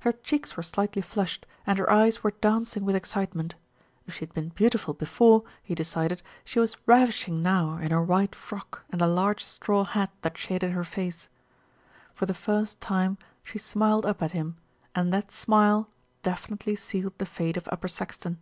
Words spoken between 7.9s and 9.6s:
her white frock and the large